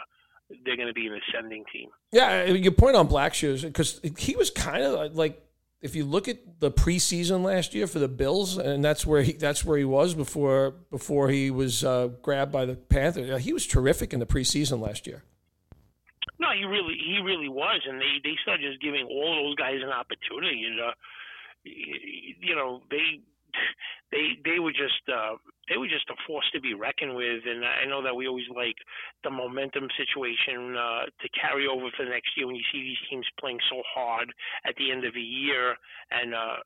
they're 0.63 0.77
going 0.77 0.87
to 0.87 0.93
be 0.93 1.07
an 1.07 1.19
ascending 1.29 1.65
team. 1.71 1.89
Yeah, 2.11 2.45
your 2.45 2.71
point 2.71 2.95
on 2.95 3.07
Blackshear 3.07 3.61
because 3.61 3.99
he 4.17 4.35
was 4.35 4.49
kind 4.49 4.83
of 4.83 5.15
like 5.15 5.41
if 5.81 5.95
you 5.95 6.05
look 6.05 6.27
at 6.27 6.59
the 6.59 6.71
preseason 6.71 7.43
last 7.43 7.73
year 7.73 7.87
for 7.87 7.99
the 7.99 8.07
Bills, 8.07 8.57
and 8.57 8.83
that's 8.83 9.05
where 9.05 9.21
he 9.21 9.33
that's 9.33 9.63
where 9.63 9.77
he 9.77 9.85
was 9.85 10.13
before 10.13 10.71
before 10.91 11.29
he 11.29 11.51
was 11.51 11.83
uh, 11.83 12.09
grabbed 12.21 12.51
by 12.51 12.65
the 12.65 12.75
Panthers. 12.75 13.43
He 13.43 13.53
was 13.53 13.67
terrific 13.67 14.13
in 14.13 14.19
the 14.19 14.25
preseason 14.25 14.79
last 14.79 15.05
year. 15.05 15.23
No, 16.39 16.47
he 16.51 16.65
really 16.65 16.95
he 17.05 17.19
really 17.23 17.49
was, 17.49 17.81
and 17.87 17.99
they 17.99 18.19
they 18.23 18.35
started 18.41 18.67
just 18.67 18.81
giving 18.81 19.05
all 19.05 19.43
those 19.43 19.55
guys 19.55 19.79
an 19.83 19.89
opportunity, 19.89 20.65
and 20.65 20.79
uh, 20.79 20.91
you 21.63 22.55
know 22.55 22.81
they 22.89 23.21
they 24.11 24.39
they 24.45 24.59
were 24.59 24.71
just 24.71 25.03
uh, 25.11 25.35
they 25.69 25.77
were 25.77 25.87
just 25.87 26.09
a 26.09 26.17
force 26.25 26.45
to 26.53 26.61
be 26.61 26.73
reckoned 26.73 27.15
with. 27.15 27.43
And 27.45 27.65
I 27.65 27.85
know 27.85 28.01
that 28.03 28.15
we 28.15 28.27
always 28.27 28.49
like 28.55 28.77
the 29.23 29.29
momentum 29.29 29.87
situation 29.97 30.75
uh, 30.75 31.05
to 31.07 31.27
carry 31.39 31.67
over 31.67 31.89
for 31.95 32.05
the 32.05 32.11
next 32.11 32.35
year 32.35 32.47
when 32.47 32.55
you 32.55 32.67
see 32.71 32.81
these 32.81 33.03
teams 33.09 33.25
playing 33.39 33.59
so 33.69 33.81
hard 33.83 34.31
at 34.65 34.75
the 34.77 34.91
end 34.91 35.05
of 35.05 35.15
a 35.15 35.27
year 35.27 35.75
and. 36.11 36.33
Uh, 36.33 36.57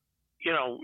you 0.41 0.51
know, 0.51 0.81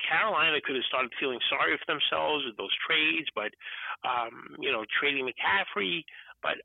Carolina 0.00 0.56
could 0.64 0.76
have 0.76 0.88
started 0.88 1.12
feeling 1.20 1.38
sorry 1.52 1.76
for 1.76 1.84
themselves 1.92 2.40
with 2.48 2.56
those 2.56 2.72
trades, 2.88 3.28
but 3.36 3.52
um, 4.00 4.56
you 4.58 4.72
know, 4.72 4.80
trading 4.98 5.28
McCaffrey. 5.28 6.00
But 6.40 6.56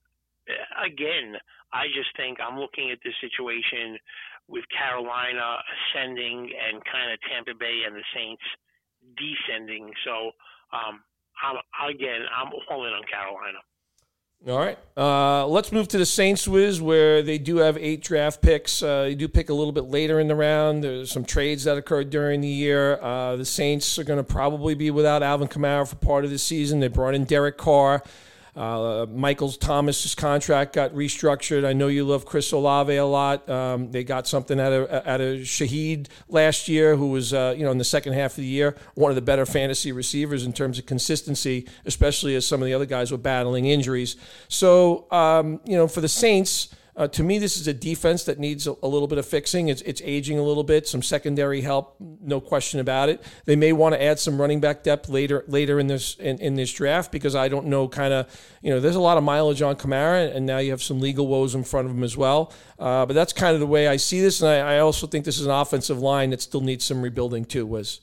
uh, 0.47 0.87
again, 0.87 1.35
I 1.73 1.91
just 1.91 2.15
think 2.15 2.39
I'm 2.39 2.57
looking 2.57 2.91
at 2.91 2.99
this 3.03 3.13
situation 3.19 3.99
with 4.47 4.65
Carolina 4.73 5.61
ascending 5.67 6.49
and 6.49 6.81
kind 6.87 7.13
of 7.13 7.19
Tampa 7.29 7.53
Bay 7.59 7.85
and 7.85 7.95
the 7.95 8.07
Saints 8.15 8.43
descending. 9.17 9.91
So 10.05 10.31
um, 10.73 11.01
I'm, 11.41 11.89
again, 11.89 12.21
I'm 12.35 12.51
all 12.69 12.85
in 12.85 12.93
on 12.93 13.03
Carolina. 13.09 13.59
All 14.47 14.57
right. 14.57 14.77
Uh, 14.95 15.45
let's 15.47 15.73
move 15.73 15.89
to 15.89 15.97
the 15.97 16.05
Saints 16.05 16.47
Wiz, 16.47 16.81
where 16.81 17.21
they 17.21 17.37
do 17.37 17.57
have 17.57 17.77
eight 17.77 18.01
draft 18.01 18.41
picks. 18.41 18.81
Uh, 18.81 19.03
they 19.03 19.15
do 19.15 19.27
pick 19.27 19.49
a 19.49 19.53
little 19.53 19.73
bit 19.73 19.85
later 19.85 20.17
in 20.17 20.29
the 20.29 20.35
round. 20.35 20.81
There's 20.81 21.11
some 21.11 21.25
trades 21.25 21.65
that 21.65 21.77
occurred 21.77 22.09
during 22.09 22.39
the 22.39 22.47
year. 22.47 23.01
Uh, 23.01 23.35
the 23.35 23.43
Saints 23.43 23.99
are 23.99 24.05
going 24.05 24.17
to 24.17 24.23
probably 24.23 24.75
be 24.75 24.91
without 24.91 25.23
Alvin 25.23 25.49
Kamara 25.49 25.85
for 25.85 25.97
part 25.97 26.23
of 26.23 26.31
the 26.31 26.37
season. 26.37 26.79
They 26.79 26.87
brought 26.87 27.15
in 27.15 27.25
Derek 27.25 27.57
Carr. 27.57 28.01
Uh, 28.55 29.05
Michael 29.09 29.51
Thomas's 29.51 30.15
contract 30.15 30.73
got 30.73 30.93
restructured. 30.93 31.65
I 31.65 31.73
know 31.73 31.87
you 31.87 32.03
love 32.05 32.25
Chris 32.25 32.51
Olave 32.51 32.95
a 32.95 33.05
lot. 33.05 33.47
Um, 33.49 33.91
they 33.91 34.03
got 34.03 34.27
something 34.27 34.59
out 34.59 34.73
of 34.73 34.89
out 35.07 35.21
of 35.21 35.39
Shaheed 35.39 36.07
last 36.27 36.67
year, 36.67 36.95
who 36.95 37.11
was 37.11 37.33
uh, 37.33 37.53
you 37.57 37.63
know 37.63 37.71
in 37.71 37.77
the 37.77 37.83
second 37.83 38.13
half 38.13 38.31
of 38.31 38.37
the 38.37 38.45
year 38.45 38.75
one 38.95 39.11
of 39.11 39.15
the 39.15 39.21
better 39.21 39.45
fantasy 39.45 39.91
receivers 39.91 40.45
in 40.45 40.53
terms 40.53 40.79
of 40.79 40.85
consistency, 40.85 41.67
especially 41.85 42.35
as 42.35 42.45
some 42.45 42.61
of 42.61 42.65
the 42.65 42.73
other 42.73 42.85
guys 42.85 43.11
were 43.11 43.17
battling 43.17 43.65
injuries. 43.65 44.15
So 44.47 45.09
um, 45.11 45.59
you 45.65 45.75
know 45.75 45.87
for 45.87 46.01
the 46.01 46.09
Saints. 46.09 46.69
Uh, 46.95 47.07
to 47.07 47.23
me, 47.23 47.39
this 47.39 47.57
is 47.57 47.67
a 47.67 47.73
defense 47.73 48.23
that 48.25 48.39
needs 48.39 48.67
a, 48.67 48.75
a, 48.83 48.87
little 48.87 49.07
bit 49.07 49.17
of 49.17 49.25
fixing. 49.25 49.69
It's, 49.69 49.81
it's 49.83 50.01
aging 50.03 50.37
a 50.37 50.43
little 50.43 50.63
bit, 50.63 50.87
some 50.87 51.01
secondary 51.01 51.61
help, 51.61 51.95
no 51.99 52.41
question 52.41 52.79
about 52.79 53.09
it. 53.09 53.23
They 53.45 53.55
may 53.55 53.71
want 53.73 53.95
to 53.95 54.03
add 54.03 54.19
some 54.19 54.39
running 54.39 54.59
back 54.59 54.83
depth 54.83 55.09
later 55.09 55.43
later 55.47 55.79
in 55.79 55.87
this 55.87 56.15
in, 56.15 56.39
in 56.39 56.55
this 56.55 56.73
draft 56.73 57.11
because 57.11 57.35
I 57.35 57.47
don't 57.47 57.67
know 57.67 57.87
kind 57.87 58.13
of 58.13 58.57
you 58.61 58.69
know 58.69 58.79
there's 58.79 58.95
a 58.95 58.99
lot 58.99 59.17
of 59.17 59.23
mileage 59.23 59.61
on 59.61 59.75
Kamara 59.75 60.35
and 60.35 60.45
now 60.45 60.57
you 60.57 60.71
have 60.71 60.83
some 60.83 60.99
legal 60.99 61.27
woes 61.27 61.55
in 61.55 61.63
front 61.63 61.87
of 61.87 61.95
him 61.95 62.03
as 62.03 62.17
well. 62.17 62.53
Uh, 62.77 63.05
but 63.05 63.13
that's 63.13 63.33
kind 63.33 63.53
of 63.53 63.59
the 63.59 63.67
way 63.67 63.87
I 63.87 63.97
see 63.97 64.21
this, 64.21 64.41
and 64.41 64.49
I, 64.49 64.75
I, 64.75 64.79
also 64.79 65.05
think 65.07 65.25
this 65.25 65.39
is 65.39 65.45
an 65.45 65.51
offensive 65.51 65.99
line 65.99 66.29
that 66.29 66.41
still 66.41 66.61
needs 66.61 66.85
some 66.85 67.01
rebuilding 67.01 67.45
too. 67.45 67.65
Wiz 67.65 68.01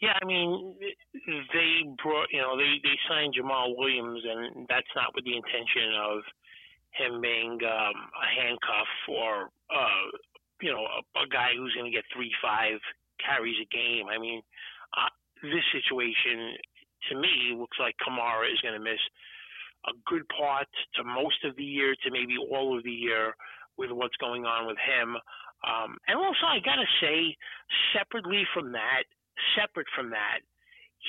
yeah, 0.00 0.12
I 0.20 0.24
mean, 0.26 0.76
they 1.52 1.82
brought, 2.02 2.28
you 2.30 2.40
know, 2.40 2.56
they, 2.56 2.76
they 2.82 2.98
signed 3.08 3.34
Jamaal 3.34 3.76
Williams, 3.76 4.22
and 4.28 4.66
that's 4.68 4.92
not 4.94 5.14
with 5.14 5.24
the 5.24 5.36
intention 5.36 5.88
of 5.96 6.20
him 6.98 7.20
being 7.20 7.58
um, 7.62 7.98
a 8.16 8.26
handcuff 8.40 8.92
or 9.08 9.50
uh, 9.70 10.06
you 10.60 10.72
know 10.72 10.82
a, 10.82 11.00
a 11.20 11.28
guy 11.28 11.52
who's 11.56 11.74
going 11.74 11.90
to 11.90 11.94
get 11.94 12.04
three 12.14 12.32
five 12.42 12.80
carries 13.20 13.56
a 13.60 13.68
game. 13.68 14.08
I 14.08 14.18
mean, 14.18 14.42
uh, 14.96 15.12
this 15.42 15.64
situation 15.72 16.56
to 17.10 17.14
me 17.16 17.54
looks 17.56 17.76
like 17.78 17.94
Kamara 18.00 18.50
is 18.52 18.60
going 18.60 18.74
to 18.74 18.82
miss 18.82 19.00
a 19.86 19.92
good 20.06 20.26
part 20.28 20.66
to 20.96 21.04
most 21.04 21.44
of 21.44 21.56
the 21.56 21.64
year 21.64 21.94
to 22.04 22.10
maybe 22.10 22.34
all 22.36 22.76
of 22.76 22.84
the 22.84 22.90
year 22.90 23.34
with 23.78 23.90
what's 23.90 24.16
going 24.16 24.44
on 24.44 24.66
with 24.66 24.78
him. 24.78 25.16
Um, 25.64 25.96
and 26.08 26.16
also, 26.18 26.46
I 26.46 26.58
got 26.64 26.76
to 26.76 26.88
say, 27.00 27.36
separately 27.96 28.44
from 28.54 28.72
that, 28.72 29.04
separate 29.56 29.86
from 29.94 30.10
that, 30.10 30.40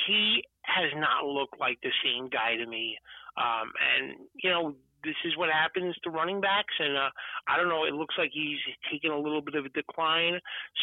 he 0.06 0.44
has 0.64 0.92
not 0.96 1.26
looked 1.26 1.60
like 1.60 1.80
the 1.82 1.92
same 2.04 2.30
guy 2.30 2.56
to 2.56 2.66
me. 2.66 2.98
Um, 3.38 3.72
and 3.78 4.28
you 4.44 4.50
know, 4.50 4.76
this 5.08 5.16
is 5.24 5.38
what 5.38 5.50
happens 5.50 5.96
to 6.04 6.10
running 6.10 6.42
backs. 6.42 6.74
And 6.80 6.98
uh, 6.98 7.10
I 7.48 7.56
don't 7.56 7.70
know. 7.70 7.86
It 7.86 7.94
looks 7.94 8.16
like 8.18 8.32
he's 8.34 8.60
taking 8.92 9.12
a 9.12 9.18
little 9.18 9.42
bit 9.42 9.56
of 9.56 9.64
a 9.64 9.70
decline. 9.70 10.40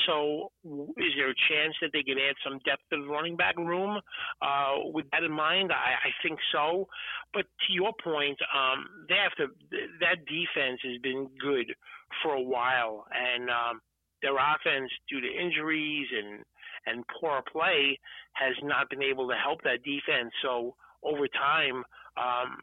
So, 0.06 0.50
is 0.64 1.12
there 1.16 1.28
a 1.28 1.42
chance 1.52 1.76
that 1.82 1.90
they 1.92 2.02
can 2.02 2.16
add 2.16 2.34
some 2.42 2.58
depth 2.64 2.82
to 2.90 3.04
the 3.04 3.12
running 3.12 3.36
back 3.36 3.56
room? 3.58 4.00
Uh, 4.40 4.88
with 4.96 5.04
that 5.12 5.22
in 5.22 5.32
mind, 5.32 5.70
I, 5.70 6.08
I 6.08 6.10
think 6.22 6.38
so. 6.50 6.88
But 7.34 7.44
to 7.44 7.72
your 7.72 7.92
point, 8.02 8.38
um, 8.56 8.86
they 9.08 9.20
have 9.20 9.36
to. 9.36 9.52
That 10.00 10.24
defense 10.24 10.80
has 10.82 10.96
been 11.02 11.28
good 11.38 11.74
for 12.22 12.32
a 12.32 12.42
while, 12.42 13.04
and 13.12 13.50
um, 13.50 13.80
their 14.22 14.36
offense, 14.40 14.90
due 15.08 15.20
to 15.20 15.28
injuries 15.28 16.08
and 16.16 16.44
and 16.86 17.04
poor 17.20 17.42
play, 17.50 17.98
has 18.34 18.54
not 18.62 18.90
been 18.90 19.02
able 19.02 19.28
to 19.28 19.34
help 19.34 19.62
that 19.62 19.82
defense. 19.84 20.32
So 20.42 20.74
over 21.02 21.28
time, 21.28 21.84
um, 22.16 22.58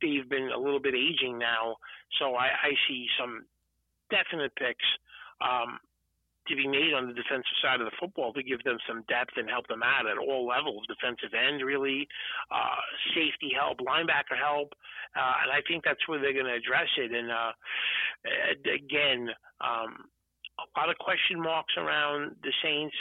they've 0.00 0.28
been 0.28 0.50
a 0.54 0.58
little 0.58 0.80
bit 0.80 0.94
aging 0.94 1.38
now, 1.38 1.76
so 2.18 2.34
I, 2.34 2.46
I 2.46 2.70
see 2.88 3.06
some 3.18 3.44
definite 4.10 4.54
picks 4.56 4.84
um, 5.40 5.78
to 6.48 6.56
be 6.56 6.68
made 6.68 6.92
on 6.92 7.08
the 7.08 7.14
defensive 7.14 7.56
side 7.62 7.80
of 7.80 7.86
the 7.86 7.96
football 7.98 8.32
to 8.32 8.42
give 8.42 8.62
them 8.64 8.76
some 8.86 9.02
depth 9.08 9.32
and 9.36 9.48
help 9.48 9.66
them 9.68 9.82
out 9.82 10.06
at 10.06 10.18
all 10.18 10.46
levels, 10.46 10.84
defensive 10.86 11.32
end 11.32 11.64
really, 11.64 12.06
uh, 12.52 12.80
safety 13.14 13.52
help, 13.56 13.78
linebacker 13.78 14.36
help, 14.36 14.74
uh, 15.16 15.34
and 15.42 15.50
I 15.52 15.60
think 15.66 15.84
that's 15.84 16.06
where 16.06 16.20
they're 16.20 16.36
going 16.36 16.52
to 16.52 16.60
address 16.60 16.88
it. 16.98 17.12
And 17.12 17.30
uh, 17.30 17.52
again, 18.68 19.30
um, 19.60 20.04
a 20.58 20.66
lot 20.78 20.90
of 20.90 20.96
question 20.98 21.40
marks 21.40 21.74
around 21.76 22.36
the 22.42 22.52
Saints. 22.62 22.94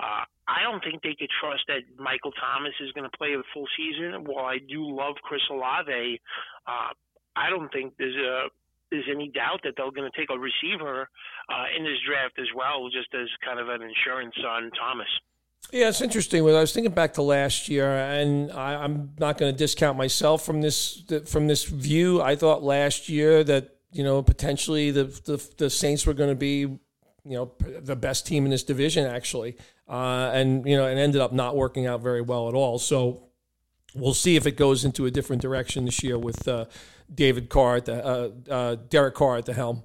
Uh, 0.00 0.24
I 0.48 0.62
don't 0.62 0.82
think 0.82 1.02
they 1.02 1.14
could 1.18 1.30
trust 1.40 1.64
that 1.68 1.82
Michael 1.98 2.32
Thomas 2.32 2.74
is 2.80 2.92
going 2.92 3.08
to 3.08 3.16
play 3.16 3.34
a 3.34 3.42
full 3.54 3.66
season. 3.76 4.24
While 4.24 4.46
I 4.46 4.58
do 4.58 4.84
love 4.84 5.16
Chris 5.22 5.42
Olave, 5.50 6.20
uh, 6.66 6.90
I 7.36 7.50
don't 7.50 7.70
think 7.72 7.94
there's 7.98 8.16
a 8.16 8.48
there's 8.90 9.08
any 9.10 9.28
doubt 9.28 9.60
that 9.64 9.74
they're 9.76 9.90
going 9.90 10.08
to 10.10 10.16
take 10.16 10.30
a 10.30 10.38
receiver 10.38 11.08
uh, 11.50 11.64
in 11.76 11.82
this 11.82 11.98
draft 12.06 12.38
as 12.38 12.46
well, 12.54 12.88
just 12.88 13.08
as 13.14 13.26
kind 13.44 13.58
of 13.58 13.68
an 13.68 13.82
insurance 13.82 14.36
on 14.46 14.70
Thomas. 14.78 15.08
Yeah, 15.72 15.88
it's 15.88 16.00
interesting. 16.00 16.44
When 16.44 16.54
I 16.54 16.60
was 16.60 16.72
thinking 16.72 16.92
back 16.92 17.14
to 17.14 17.22
last 17.22 17.68
year, 17.68 17.90
and 17.90 18.52
I, 18.52 18.84
am 18.84 19.14
not 19.18 19.38
going 19.38 19.52
to 19.52 19.58
discount 19.58 19.98
myself 19.98 20.44
from 20.44 20.60
this 20.60 21.02
from 21.26 21.48
this 21.48 21.64
view. 21.64 22.22
I 22.22 22.36
thought 22.36 22.62
last 22.62 23.08
year 23.08 23.42
that 23.44 23.76
you 23.90 24.04
know 24.04 24.22
potentially 24.22 24.92
the 24.92 25.04
the, 25.04 25.44
the 25.58 25.70
Saints 25.70 26.06
were 26.06 26.14
going 26.14 26.30
to 26.30 26.36
be 26.36 26.78
you 27.26 27.36
know 27.36 27.52
the 27.80 27.96
best 27.96 28.26
team 28.26 28.44
in 28.44 28.50
this 28.50 28.62
division 28.62 29.06
actually, 29.06 29.56
uh, 29.88 30.30
and 30.32 30.66
you 30.66 30.76
know 30.76 30.86
it 30.86 30.96
ended 30.96 31.20
up 31.20 31.32
not 31.32 31.56
working 31.56 31.86
out 31.86 32.00
very 32.00 32.20
well 32.20 32.48
at 32.48 32.54
all. 32.54 32.78
So 32.78 33.24
we'll 33.94 34.14
see 34.14 34.36
if 34.36 34.46
it 34.46 34.56
goes 34.56 34.84
into 34.84 35.06
a 35.06 35.10
different 35.10 35.42
direction 35.42 35.84
this 35.84 36.02
year 36.02 36.18
with 36.18 36.46
uh, 36.46 36.66
David 37.12 37.48
Carr 37.48 37.76
at 37.76 37.86
the 37.86 38.04
uh, 38.04 38.30
uh 38.50 38.74
Derek 38.88 39.14
Carr 39.14 39.36
at 39.36 39.46
the 39.46 39.54
helm. 39.54 39.82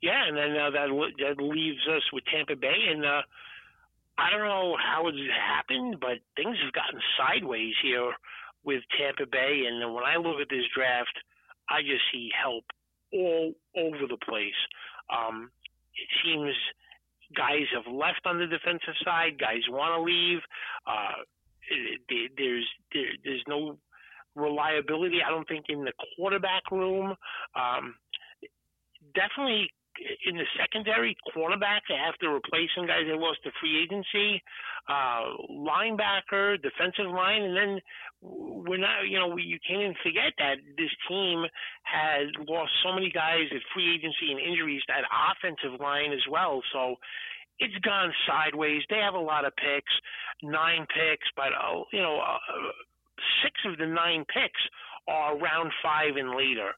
Yeah, 0.00 0.26
and 0.26 0.36
then 0.36 0.56
uh, 0.56 0.70
that 0.70 0.88
that 1.18 1.42
leaves 1.42 1.86
us 1.88 2.02
with 2.12 2.24
Tampa 2.32 2.54
Bay, 2.54 2.86
and 2.90 3.04
uh, 3.04 3.22
I 4.16 4.30
don't 4.30 4.46
know 4.46 4.76
how 4.76 5.06
it's 5.08 5.18
happened, 5.30 5.96
but 6.00 6.18
things 6.36 6.56
have 6.62 6.72
gotten 6.72 7.00
sideways 7.18 7.74
here 7.82 8.12
with 8.64 8.82
Tampa 8.98 9.26
Bay. 9.30 9.64
And 9.66 9.94
when 9.94 10.04
I 10.04 10.16
look 10.16 10.40
at 10.40 10.48
this 10.50 10.66
draft, 10.74 11.16
I 11.68 11.82
just 11.82 12.02
see 12.12 12.30
help 12.34 12.64
all 13.12 13.54
over 13.76 14.06
the 14.08 14.18
place. 14.18 14.58
Um, 15.10 15.50
it 15.94 16.08
seems 16.24 16.54
guys 17.36 17.66
have 17.74 17.92
left 17.92 18.22
on 18.24 18.38
the 18.38 18.46
defensive 18.46 18.94
side. 19.04 19.38
Guys 19.38 19.62
want 19.68 19.96
to 19.96 20.02
leave. 20.02 20.38
Uh, 20.86 21.22
there's 22.36 22.68
there, 22.92 23.12
there's 23.24 23.44
no 23.48 23.78
reliability. 24.34 25.18
I 25.26 25.30
don't 25.30 25.46
think 25.48 25.66
in 25.68 25.84
the 25.84 25.92
quarterback 26.16 26.70
room. 26.70 27.14
Um, 27.54 27.94
definitely 29.14 29.70
in 30.26 30.36
the 30.36 30.44
secondary, 30.58 31.16
they 31.34 31.96
have 31.96 32.14
to 32.20 32.28
replace 32.28 32.70
some 32.76 32.86
guys 32.86 33.02
they 33.06 33.18
lost 33.18 33.42
to 33.44 33.50
free 33.60 33.82
agency, 33.82 34.42
uh, 34.88 35.34
linebacker, 35.50 36.60
defensive 36.62 37.10
line, 37.10 37.42
and 37.42 37.56
then 37.56 37.80
we're 38.22 38.78
not, 38.78 39.08
you 39.08 39.18
know, 39.18 39.28
we, 39.28 39.42
you 39.42 39.58
can't 39.66 39.80
even 39.82 39.94
forget 40.02 40.32
that 40.38 40.56
this 40.76 40.90
team 41.08 41.44
has 41.88 42.28
lost 42.46 42.70
so 42.84 42.92
many 42.92 43.10
guys 43.10 43.48
at 43.50 43.62
free 43.72 43.94
agency 43.94 44.30
and 44.30 44.40
injuries 44.40 44.82
that 44.88 45.04
offensive 45.08 45.80
line 45.80 46.12
as 46.12 46.24
well. 46.30 46.60
So 46.72 46.96
it's 47.58 47.74
gone 47.84 48.12
sideways. 48.26 48.82
They 48.90 48.98
have 48.98 49.14
a 49.14 49.18
lot 49.18 49.44
of 49.44 49.56
picks, 49.56 49.92
nine 50.42 50.86
picks, 50.92 51.26
but 51.34 51.48
uh, 51.56 51.82
you 51.92 52.02
know, 52.02 52.20
uh, 52.20 52.38
six 53.42 53.54
of 53.66 53.78
the 53.78 53.86
nine 53.86 54.24
picks 54.32 54.60
are 55.08 55.38
round 55.38 55.72
five 55.82 56.16
and 56.16 56.30
later. 56.36 56.72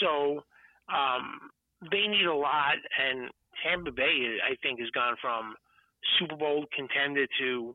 So 0.00 0.44
um, 0.92 1.50
they 1.90 2.06
need 2.06 2.26
a 2.26 2.34
lot, 2.34 2.76
and 2.76 3.30
Tampa 3.64 3.90
Bay, 3.90 4.38
I 4.44 4.54
think, 4.62 4.80
has 4.80 4.90
gone 4.90 5.16
from 5.20 5.54
Super 6.18 6.36
Bowl 6.36 6.66
contender 6.76 7.26
to 7.40 7.74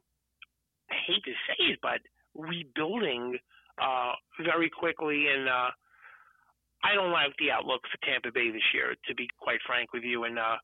I 0.90 0.96
hate 1.08 1.24
to 1.26 1.32
say 1.48 1.74
it, 1.74 1.80
but 1.82 2.00
rebuilding 2.36 3.38
uh, 3.82 4.14
very 4.44 4.70
quickly. 4.70 5.26
And 5.34 5.50
uh, 5.50 5.70
I 6.86 6.94
don't 6.94 7.12
like 7.12 7.34
the 7.40 7.50
outlook 7.50 7.82
for 7.90 7.98
Tampa 8.06 8.30
Bay 8.32 8.52
this 8.52 8.70
year, 8.74 8.94
to 9.08 9.16
be 9.16 9.28
quite 9.42 9.58
frank 9.66 9.92
with 9.92 10.04
you. 10.04 10.26
And 10.26 10.38
uh, 10.38 10.62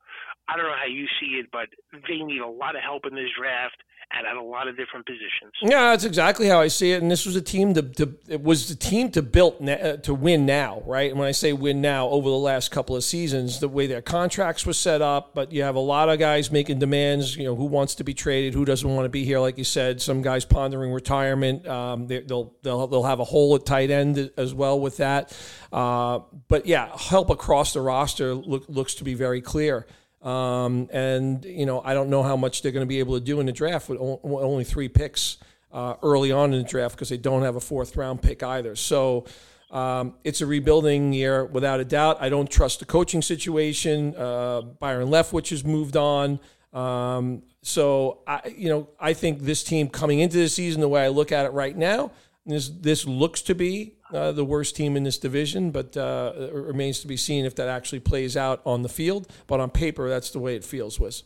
I 0.48 0.56
don't 0.56 0.70
know 0.70 0.78
how 0.78 0.86
you 0.86 1.08
see 1.20 1.42
it, 1.42 1.50
but 1.52 1.68
they 2.08 2.22
need 2.22 2.46
a 2.46 2.48
lot 2.48 2.76
of 2.76 2.84
help 2.86 3.10
in 3.10 3.16
this 3.16 3.34
draft, 3.34 3.82
at, 4.14 4.26
a 4.36 4.42
lot 4.42 4.68
of 4.68 4.78
different 4.78 5.06
positions. 5.06 5.54
Yeah, 5.62 5.92
that's 5.92 6.04
exactly 6.04 6.48
how 6.48 6.60
I 6.60 6.68
see 6.68 6.92
it. 6.92 7.02
And 7.02 7.12
this 7.12 7.26
was 7.26 7.36
a 7.36 7.42
team 7.42 7.74
to, 7.74 7.82
to 7.82 8.16
it 8.28 8.42
was 8.42 8.70
the 8.70 8.76
team 8.76 9.12
to 9.12 9.22
build 9.22 9.68
uh, 9.68 9.98
to 9.98 10.14
win 10.14 10.46
now, 10.46 10.82
right? 10.86 11.12
And 11.12 11.20
when 11.20 11.28
I 11.28 11.32
say 11.32 11.54
win 11.54 11.82
now, 11.82 12.08
over 12.10 12.30
the 12.30 12.36
last 12.36 12.72
couple 12.72 12.96
of 12.96 13.04
seasons, 13.04 13.60
the 13.60 13.68
way 13.68 13.88
their 13.88 14.02
contracts 14.02 14.66
were 14.66 14.74
set 14.74 15.02
up, 15.02 15.34
but 15.34 15.52
you 15.52 15.64
have 15.64 15.76
a 15.76 15.80
lot 15.80 16.10
of 16.10 16.20
guys 16.20 16.52
making 16.52 16.80
demands. 16.80 17.36
You 17.36 17.46
know, 17.46 17.56
who 17.56 17.66
wants 17.66 17.96
to 17.96 18.04
be 18.04 18.14
traded, 18.14 18.54
who 18.54 18.66
doesn't 18.66 18.88
want 18.88 19.06
to 19.06 19.10
be 19.10 19.26
here, 19.26 19.40
like 19.40 19.58
you 19.58 19.64
said. 19.64 20.02
Some 20.02 20.22
guys 20.22 20.46
pondering 20.46 20.92
retirement. 20.92 21.68
Um, 21.68 22.08
they, 22.08 22.20
will 22.20 22.56
they'll 22.64 22.88
they'll 22.88 23.04
have 23.04 23.20
a 23.20 23.26
hole 23.26 23.56
at 23.56 23.66
tight 23.66 23.92
end 23.92 24.32
as 24.38 24.54
well 24.54 24.80
with 24.80 24.98
that. 24.98 25.38
Uh, 25.72 26.20
but 26.48 26.66
yeah, 26.66 26.96
help 26.98 27.30
across 27.30 27.74
the 27.74 27.82
roster 27.82 28.34
look, 28.34 28.66
looks 28.68 28.96
to 28.96 29.04
be 29.04 29.14
very 29.14 29.42
clear. 29.42 29.86
Um, 30.22 30.88
and 30.92 31.44
you 31.46 31.66
know, 31.66 31.82
I 31.84 31.94
don't 31.94 32.10
know 32.10 32.24
how 32.24 32.36
much 32.36 32.62
they're 32.62 32.72
going 32.72 32.86
to 32.86 32.90
be 32.90 33.00
able 33.00 33.16
to 33.16 33.24
do 33.24 33.40
in 33.40 33.46
the 33.46 33.52
draft 33.52 33.90
with 33.90 34.00
only 34.00 34.64
three 34.64 34.88
picks 34.88 35.38
uh, 35.72 35.96
early 36.04 36.32
on 36.32 36.54
in 36.54 36.62
the 36.62 36.68
draft 36.68 36.96
because 36.96 37.10
they 37.10 37.18
don't 37.18 37.42
have 37.42 37.56
a 37.56 37.62
fourth 37.62 37.96
round 37.96 38.22
pick 38.22 38.44
either. 38.44 38.76
So. 38.76 39.26
Um, 39.72 40.16
it's 40.26 40.42
a 40.42 40.46
rebuilding 40.46 41.14
year 41.14 41.46
without 41.46 41.80
a 41.80 41.86
doubt. 41.86 42.18
I 42.20 42.28
don't 42.28 42.52
trust 42.52 42.80
the 42.80 42.86
coaching 42.86 43.22
situation. 43.22 44.14
Uh, 44.18 44.64
Byron 44.64 45.08
Leftwich 45.08 45.52
has 45.52 45.64
moved 45.64 45.96
on. 45.96 46.42
Um, 46.74 47.44
so 47.62 48.20
I, 48.28 48.54
you 48.54 48.70
know, 48.70 48.90
I 49.00 49.14
think 49.14 49.40
this 49.40 49.64
team 49.64 49.88
coming 49.88 50.20
into 50.20 50.38
the 50.38 50.50
season, 50.50 50.82
the 50.82 50.90
way 50.90 51.06
I 51.06 51.08
look 51.08 51.32
at 51.32 51.46
it 51.46 51.54
right 51.54 51.78
now, 51.78 52.12
this 52.46 52.70
this 52.70 53.06
looks 53.06 53.42
to 53.44 53.56
be 53.56 53.96
uh, 54.14 54.32
the 54.32 54.44
worst 54.44 54.76
team 54.76 54.98
in 54.98 55.04
this 55.04 55.18
division, 55.18 55.72
but 55.72 55.96
uh, 55.96 56.34
it 56.36 56.54
remains 56.54 57.00
to 57.02 57.08
be 57.08 57.18
seen 57.18 57.46
if 57.46 57.56
that 57.56 57.68
actually 57.68 58.00
plays 58.00 58.36
out 58.36 58.62
on 58.66 58.82
the 58.82 58.90
field. 58.90 59.28
But 59.48 59.60
on 59.60 59.70
paper, 59.70 60.10
that's 60.10 60.32
the 60.32 60.40
way 60.40 60.56
it 60.56 60.64
feels, 60.64 61.00
Wiz. 61.00 61.24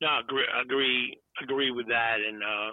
No, 0.00 0.20
agree, 0.20 0.46
agree, 0.62 1.18
agree 1.42 1.70
with 1.70 1.88
that. 1.88 2.16
And 2.26 2.42
uh, 2.42 2.70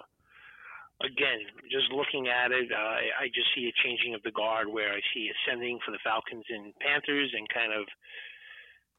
again, 1.03 1.39
just 1.71 1.91
looking 1.91 2.27
at 2.27 2.51
it, 2.51 2.71
uh, 2.71 2.95
I 3.19 3.27
just 3.33 3.49
see 3.55 3.67
a 3.67 3.75
changing 3.83 4.13
of 4.13 4.21
the 4.23 4.31
guard 4.31 4.67
where 4.69 4.93
I 4.93 5.01
see 5.13 5.29
ascending 5.29 5.79
for 5.85 5.91
the 5.91 5.99
Falcons 6.03 6.45
and 6.49 6.73
Panthers, 6.79 7.33
and 7.35 7.47
kind 7.49 7.73
of 7.73 7.85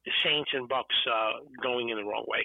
the 0.04 0.12
Saints 0.24 0.50
and 0.52 0.68
Bucks 0.68 0.94
uh, 1.08 1.40
going 1.62 1.88
in 1.88 1.96
the 1.96 2.04
wrong 2.04 2.24
way. 2.28 2.44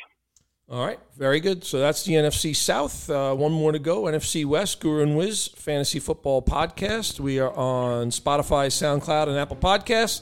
All 0.69 0.85
right, 0.85 0.99
very 1.17 1.41
good. 1.41 1.65
So 1.65 1.79
that's 1.79 2.03
the 2.03 2.13
NFC 2.13 2.55
South. 2.55 3.09
Uh, 3.09 3.35
one 3.35 3.51
more 3.51 3.73
to 3.73 3.79
go. 3.79 4.03
NFC 4.03 4.45
West, 4.45 4.79
Guru 4.79 5.03
and 5.03 5.17
Wiz 5.17 5.47
Fantasy 5.49 5.99
Football 5.99 6.41
Podcast. 6.41 7.19
We 7.19 7.39
are 7.39 7.51
on 7.53 8.09
Spotify, 8.09 8.67
SoundCloud, 8.67 9.27
and 9.27 9.37
Apple 9.37 9.57
Podcasts. 9.57 10.21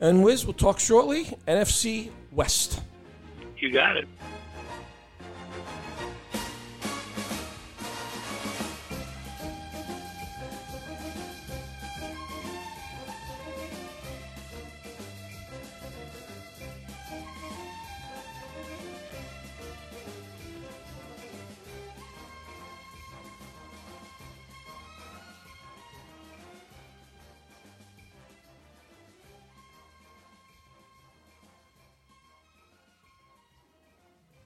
And 0.00 0.22
Wiz, 0.24 0.46
we'll 0.46 0.54
talk 0.54 0.78
shortly. 0.80 1.24
NFC 1.46 2.10
West. 2.32 2.80
You 3.58 3.70
got 3.70 3.96
it. 3.98 4.08